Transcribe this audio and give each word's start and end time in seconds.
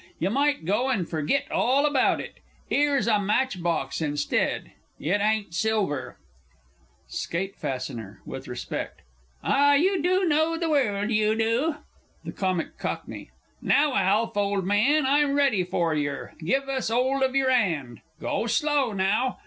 You 0.17 0.31
might 0.31 0.65
go 0.65 0.89
and 0.89 1.07
forgit 1.07 1.51
all 1.51 1.85
about 1.85 2.19
it. 2.19 2.39
'Ere's 2.71 3.05
a 3.05 3.19
match 3.19 3.61
box 3.61 4.01
instead; 4.01 4.71
it 4.99 5.21
ain't 5.21 5.53
silver! 5.53 6.17
SKATE 7.07 7.53
F. 7.61 7.91
(with 8.25 8.47
respect). 8.47 9.01
Ah, 9.43 9.73
you 9.75 10.01
do 10.01 10.25
know 10.25 10.57
the 10.57 10.71
world, 10.71 11.11
you 11.11 11.35
do! 11.35 11.75
THE 12.23 12.33
C. 12.35 12.85
C. 13.05 13.29
Now, 13.61 13.93
Alf, 13.95 14.35
old 14.35 14.65
man, 14.65 15.05
I'm 15.05 15.33
ready 15.35 15.63
for 15.63 15.93
yer! 15.93 16.33
Give 16.39 16.67
us 16.67 16.89
'old 16.89 17.21
of 17.21 17.35
yer 17.35 17.51
'and.... 17.51 18.01
Go 18.19 18.47
slow 18.47 18.93
now. 18.93 19.37